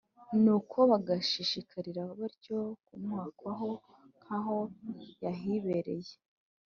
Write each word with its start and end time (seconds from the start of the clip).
nuko 0.43 0.77
bagashishikarira 0.91 2.03
batyo 2.19 2.59
kumuhakwaho 2.85 3.69
nk’aho 4.21 4.57
yahibereye. 5.23 6.13